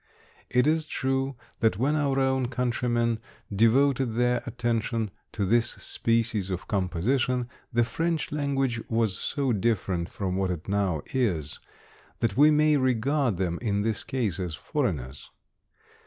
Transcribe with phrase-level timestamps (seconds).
[0.49, 3.19] It is true, that when our own countrymen
[3.55, 10.35] devoted their attention to this species of composition, the French language was so different from
[10.37, 11.59] what it now is,
[12.19, 15.29] that we may regard them in this case as foreigners.